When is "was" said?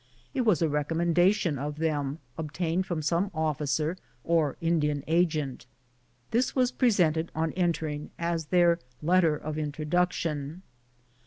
0.41-0.63, 6.55-6.71